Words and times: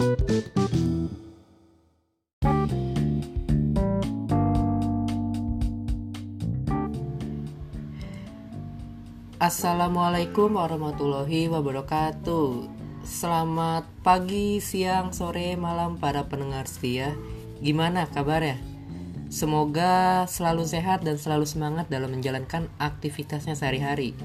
Assalamualaikum 0.00 0.16
warahmatullahi 10.56 11.52
wabarakatuh. 11.52 12.64
Selamat 13.04 13.84
pagi, 14.00 14.64
siang, 14.64 15.12
sore, 15.12 15.60
malam 15.60 16.00
para 16.00 16.24
pendengar 16.32 16.64
setia. 16.64 17.12
Gimana 17.60 18.08
kabarnya? 18.08 18.56
Semoga 19.28 20.24
selalu 20.24 20.64
sehat 20.64 21.04
dan 21.04 21.20
selalu 21.20 21.44
semangat 21.44 21.92
dalam 21.92 22.16
menjalankan 22.16 22.72
aktivitasnya 22.80 23.52
sehari-hari 23.52 24.16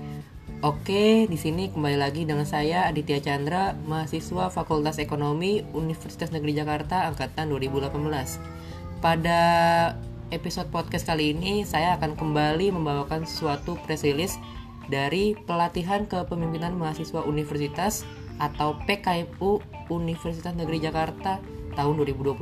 Oke, 0.66 1.30
di 1.30 1.38
sini 1.38 1.70
kembali 1.70 1.94
lagi 1.94 2.26
dengan 2.26 2.42
saya 2.42 2.90
Aditya 2.90 3.22
Chandra, 3.22 3.78
mahasiswa 3.86 4.50
Fakultas 4.50 4.98
Ekonomi 4.98 5.62
Universitas 5.78 6.34
Negeri 6.34 6.58
Jakarta 6.58 7.06
angkatan 7.06 7.54
2018. 7.54 7.94
Pada 8.98 9.42
episode 10.34 10.66
podcast 10.74 11.06
kali 11.06 11.38
ini 11.38 11.70
saya 11.70 11.94
akan 12.02 12.18
kembali 12.18 12.74
membawakan 12.74 13.30
suatu 13.30 13.78
press 13.86 14.02
release 14.02 14.42
dari 14.90 15.38
pelatihan 15.38 16.10
kepemimpinan 16.10 16.74
mahasiswa 16.74 17.22
universitas 17.30 18.02
atau 18.42 18.74
PKMU 18.90 19.62
Universitas 19.94 20.58
Negeri 20.58 20.82
Jakarta 20.82 21.46
tahun 21.78 21.94
2021. 22.10 22.42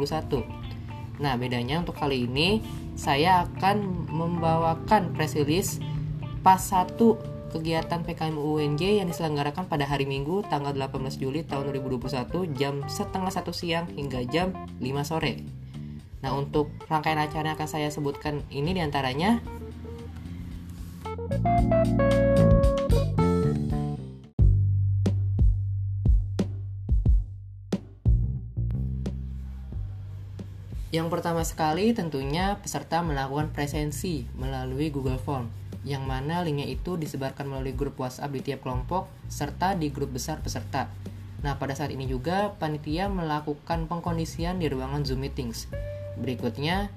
Nah, 1.19 1.35
bedanya 1.35 1.83
untuk 1.83 1.99
kali 1.99 2.23
ini 2.23 2.63
saya 2.95 3.51
akan 3.51 4.07
membawakan 4.07 5.11
press 5.11 5.35
release 5.35 5.83
pas 6.39 6.63
1 6.71 7.32
kegiatan 7.53 8.01
PKMU 8.01 8.57
UNJ 8.57 8.97
yang 8.97 9.05
diselenggarakan 9.05 9.69
pada 9.69 9.85
hari 9.85 10.09
Minggu 10.09 10.41
tanggal 10.49 10.73
18 10.73 11.21
Juli 11.21 11.45
tahun 11.45 11.69
2021 11.69 12.57
jam 12.57 12.81
setengah 12.89 13.29
satu 13.29 13.53
siang 13.53 13.85
hingga 13.93 14.25
jam 14.25 14.57
5 14.81 14.81
sore. 15.05 15.45
Nah, 16.25 16.33
untuk 16.33 16.73
rangkaian 16.89 17.21
acara 17.21 17.53
yang 17.53 17.57
akan 17.59 17.69
saya 17.69 17.93
sebutkan 17.93 18.41
ini 18.49 18.73
di 18.73 18.81
antaranya 18.81 19.37
Yang 30.93 31.09
pertama 31.09 31.41
sekali 31.41 31.89
tentunya 31.89 32.61
peserta 32.61 33.01
melakukan 33.01 33.49
presensi 33.49 34.29
melalui 34.37 34.93
Google 34.93 35.17
Form, 35.17 35.49
yang 35.83 36.07
mana 36.07 36.39
linknya 36.43 36.67
itu 36.67 36.95
disebarkan 36.95 37.47
melalui 37.47 37.75
grup 37.75 37.99
WhatsApp 37.99 38.31
di 38.31 38.41
tiap 38.41 38.63
kelompok 38.63 39.11
serta 39.27 39.75
di 39.75 39.91
grup 39.91 40.15
besar 40.15 40.39
peserta. 40.39 40.87
Nah, 41.43 41.59
pada 41.59 41.75
saat 41.75 41.91
ini 41.91 42.07
juga 42.07 42.55
panitia 42.55 43.11
melakukan 43.11 43.91
pengkondisian 43.91 44.63
di 44.63 44.71
ruangan 44.71 45.03
Zoom 45.03 45.27
Meetings. 45.27 45.67
Berikutnya, 46.15 46.87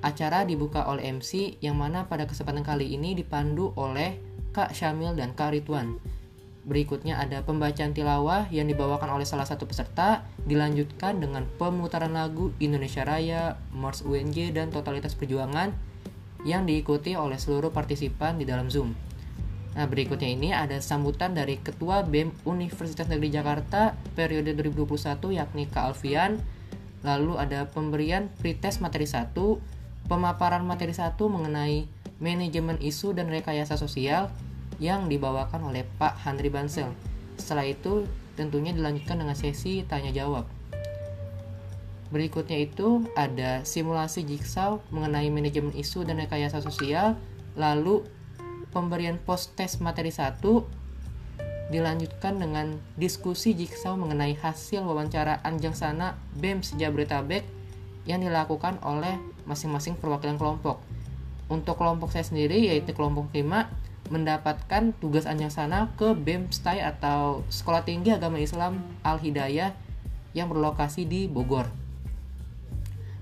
acara 0.00 0.48
dibuka 0.48 0.88
oleh 0.88 1.12
MC 1.12 1.60
yang 1.60 1.76
mana 1.76 2.08
pada 2.08 2.24
kesempatan 2.24 2.64
kali 2.64 2.96
ini 2.96 3.12
dipandu 3.12 3.76
oleh 3.76 4.16
Kak 4.56 4.72
Syamil 4.72 5.12
dan 5.12 5.36
Kak 5.36 5.52
Ridwan. 5.52 6.00
Berikutnya 6.66 7.20
ada 7.20 7.46
pembacaan 7.46 7.94
tilawah 7.94 8.50
yang 8.50 8.66
dibawakan 8.66 9.12
oleh 9.12 9.28
salah 9.28 9.46
satu 9.46 9.70
peserta, 9.70 10.26
dilanjutkan 10.48 11.22
dengan 11.22 11.46
pemutaran 11.60 12.10
lagu 12.16 12.50
Indonesia 12.58 13.06
Raya, 13.06 13.60
Mars 13.70 14.02
UNJ, 14.02 14.50
dan 14.50 14.74
Totalitas 14.74 15.14
Perjuangan 15.14 15.70
yang 16.44 16.68
diikuti 16.68 17.14
oleh 17.16 17.40
seluruh 17.40 17.72
partisipan 17.72 18.36
di 18.36 18.44
dalam 18.44 18.68
Zoom. 18.68 18.92
Nah, 19.76 19.84
berikutnya 19.84 20.32
ini 20.32 20.56
ada 20.56 20.80
sambutan 20.80 21.36
dari 21.36 21.60
Ketua 21.60 22.00
BEM 22.00 22.32
Universitas 22.48 23.12
Negeri 23.12 23.28
Jakarta 23.28 23.92
periode 24.16 24.56
2021 24.56 25.36
yakni 25.36 25.68
Kak 25.68 25.92
Alfian. 25.92 26.40
Lalu 27.04 27.36
ada 27.36 27.68
pemberian 27.68 28.32
pretest 28.40 28.80
materi 28.80 29.04
1, 29.04 29.36
pemaparan 30.08 30.64
materi 30.64 30.96
1 30.96 31.12
mengenai 31.28 31.84
manajemen 32.24 32.80
isu 32.80 33.12
dan 33.12 33.28
rekayasa 33.28 33.76
sosial, 33.76 34.32
yang 34.80 35.12
dibawakan 35.12 35.68
oleh 35.68 35.84
Pak 36.00 36.24
Henry 36.24 36.48
Bansel. 36.48 36.92
Setelah 37.36 37.68
itu 37.68 38.08
tentunya 38.36 38.72
dilanjutkan 38.72 39.20
dengan 39.20 39.36
sesi 39.36 39.84
tanya 39.84 40.12
jawab. 40.12 40.55
Berikutnya 42.06 42.62
itu 42.62 43.02
ada 43.18 43.66
simulasi 43.66 44.22
jigsaw 44.22 44.78
mengenai 44.94 45.26
manajemen 45.30 45.74
isu 45.74 46.06
dan 46.06 46.22
rekayasa 46.22 46.62
sosial, 46.62 47.18
lalu 47.58 48.06
pemberian 48.70 49.18
post 49.18 49.58
test 49.58 49.82
materi 49.82 50.14
1 50.14 50.38
dilanjutkan 51.66 52.38
dengan 52.38 52.78
diskusi 52.94 53.50
jigsaw 53.58 53.98
mengenai 53.98 54.38
hasil 54.38 54.86
wawancara 54.86 55.42
Anjang 55.42 55.74
Sana 55.74 56.14
BEM 56.38 56.62
Sejabodetabek 56.62 57.42
yang 58.06 58.22
dilakukan 58.22 58.78
oleh 58.86 59.18
masing-masing 59.50 59.98
perwakilan 59.98 60.38
kelompok. 60.38 60.78
Untuk 61.50 61.74
kelompok 61.74 62.14
saya 62.14 62.22
sendiri 62.22 62.70
yaitu 62.70 62.94
kelompok 62.94 63.34
5 63.34 63.66
mendapatkan 64.10 64.94
tugas 65.02 65.26
anjang 65.26 65.50
sana 65.50 65.90
ke 65.98 66.14
BEM 66.14 66.54
STAI 66.54 66.86
atau 66.86 67.42
Sekolah 67.50 67.82
Tinggi 67.82 68.14
Agama 68.14 68.38
Islam 68.38 68.78
Al 69.02 69.18
Hidayah 69.18 69.74
yang 70.30 70.46
berlokasi 70.46 71.02
di 71.02 71.26
Bogor. 71.26 71.85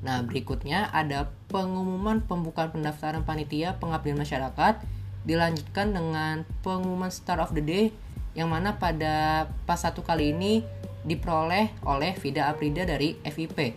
Nah, 0.04 0.20
berikutnya 0.20 0.92
ada 0.92 1.32
pengumuman 1.48 2.20
pembukaan 2.20 2.68
pendaftaran 2.68 3.24
panitia 3.24 3.80
pengabdian 3.80 4.20
masyarakat 4.20 4.84
dilanjutkan 5.24 5.96
dengan 5.96 6.44
pengumuman 6.60 7.08
Star 7.08 7.40
of 7.40 7.56
the 7.56 7.64
Day 7.64 7.88
yang 8.36 8.52
mana 8.52 8.76
pada 8.76 9.48
pas 9.64 9.80
satu 9.80 10.04
kali 10.04 10.36
ini 10.36 10.60
diperoleh 11.08 11.72
oleh 11.88 12.12
Vida 12.20 12.52
Aprida 12.52 12.84
dari 12.84 13.16
FIP. 13.24 13.72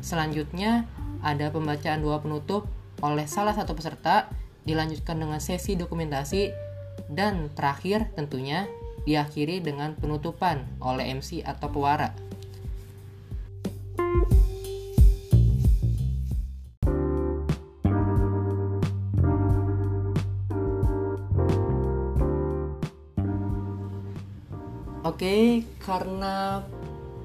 Selanjutnya 0.00 0.88
ada 1.20 1.52
pembacaan 1.52 2.00
doa 2.00 2.18
penutup 2.24 2.64
oleh 3.04 3.28
salah 3.28 3.52
satu 3.52 3.76
peserta 3.76 4.32
dilanjutkan 4.62 5.18
dengan 5.18 5.42
sesi 5.42 5.74
dokumentasi, 5.74 6.54
dan 7.10 7.50
terakhir 7.52 8.14
tentunya 8.14 8.70
diakhiri 9.02 9.58
dengan 9.58 9.98
penutupan 9.98 10.62
oleh 10.78 11.10
MC 11.10 11.42
atau 11.42 11.66
pewara. 11.72 12.14
Oke, 25.02 25.66
karena 25.82 26.62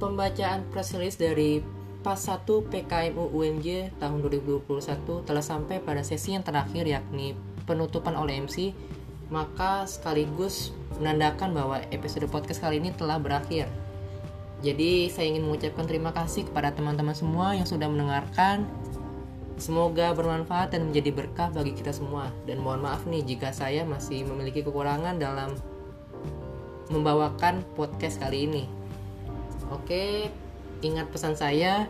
pembacaan 0.02 0.66
press 0.74 0.98
release 0.98 1.22
dari 1.22 1.62
pas 2.02 2.18
1 2.18 2.42
PKMU 2.74 3.30
UNJ 3.30 3.94
tahun 4.02 4.18
2021 4.26 5.22
telah 5.22 5.46
sampai 5.46 5.78
pada 5.78 6.02
sesi 6.02 6.34
yang 6.34 6.42
terakhir 6.42 6.90
yakni 6.90 7.38
penutupan 7.70 8.18
oleh 8.18 8.42
MC, 8.42 8.74
maka 9.30 9.86
sekaligus 9.86 10.74
menandakan 10.98 11.54
bahwa 11.54 11.78
episode 11.94 12.26
podcast 12.34 12.66
kali 12.66 12.82
ini 12.82 12.90
telah 12.98 13.22
berakhir. 13.22 13.70
Jadi 14.66 15.14
saya 15.14 15.30
ingin 15.30 15.46
mengucapkan 15.46 15.86
terima 15.86 16.10
kasih 16.18 16.50
kepada 16.50 16.74
teman-teman 16.74 17.14
semua 17.14 17.54
yang 17.54 17.70
sudah 17.70 17.86
mendengarkan. 17.86 18.66
Semoga 19.62 20.18
bermanfaat 20.18 20.74
dan 20.74 20.90
menjadi 20.90 21.14
berkah 21.14 21.54
bagi 21.54 21.78
kita 21.78 21.94
semua. 21.94 22.34
Dan 22.50 22.66
mohon 22.66 22.82
maaf 22.82 23.06
nih 23.06 23.22
jika 23.22 23.54
saya 23.54 23.86
masih 23.86 24.26
memiliki 24.26 24.66
kekurangan 24.66 25.22
dalam 25.22 25.54
membawakan 26.90 27.64
podcast 27.76 28.20
kali 28.20 28.48
ini. 28.48 28.64
Oke, 29.72 30.32
ingat 30.80 31.12
pesan 31.12 31.36
saya, 31.36 31.88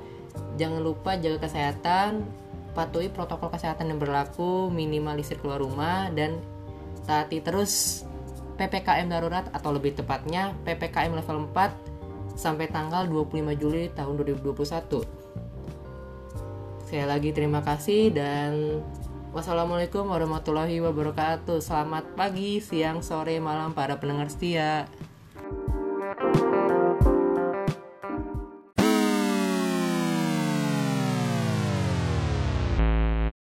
jangan 0.57 0.81
lupa 0.81 1.17
jaga 1.17 1.45
kesehatan, 1.45 2.25
patuhi 2.73 3.09
protokol 3.09 3.53
kesehatan 3.53 3.93
yang 3.93 3.99
berlaku, 4.01 4.69
minimalisir 4.73 5.37
keluar 5.41 5.61
rumah, 5.61 6.09
dan 6.13 6.41
taati 7.05 7.41
terus 7.41 8.03
PPKM 8.57 9.07
darurat 9.09 9.45
atau 9.53 9.69
lebih 9.69 9.93
tepatnya 9.93 10.57
PPKM 10.65 11.13
level 11.13 11.45
4 11.53 12.37
sampai 12.37 12.69
tanggal 12.69 13.05
25 13.05 13.53
Juli 13.57 13.89
tahun 13.93 14.13
2021. 14.21 15.05
Saya 16.87 17.05
lagi 17.05 17.35
terima 17.35 17.61
kasih 17.61 18.13
dan 18.15 18.81
wassalamualaikum 19.37 20.09
warahmatullahi 20.09 20.81
wabarakatuh. 20.81 21.61
Selamat 21.61 22.09
pagi, 22.17 22.57
siang, 22.57 23.05
sore, 23.05 23.37
malam 23.37 23.77
para 23.77 24.01
pendengar 24.01 24.33
setia. 24.33 24.89